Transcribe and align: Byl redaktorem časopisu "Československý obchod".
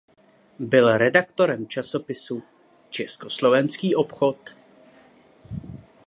Byl 0.59 0.97
redaktorem 0.97 1.67
časopisu 1.67 2.43
"Československý 2.89 3.95
obchod". 3.95 4.53